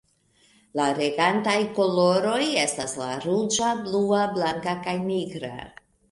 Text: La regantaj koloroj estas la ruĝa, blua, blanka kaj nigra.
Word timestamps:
La 0.77 0.85
regantaj 0.99 1.57
koloroj 1.79 2.39
estas 2.61 2.95
la 3.01 3.09
ruĝa, 3.25 3.67
blua, 3.83 4.23
blanka 4.39 4.75
kaj 4.87 4.95
nigra. 5.03 5.53